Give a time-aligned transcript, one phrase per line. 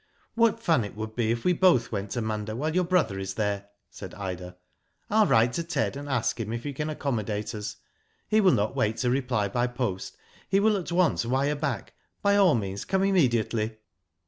[0.33, 3.35] *'What fun it would be if we both went to Munda while your brother is
[3.35, 4.57] there/' said Ida.
[5.11, 7.75] •* ril write to Ted and ask him if he can accommodate us.
[8.27, 10.17] He will not wait to reply by post,
[10.49, 11.93] he will at once wire back
[12.23, 13.77] *by all means come immediately.'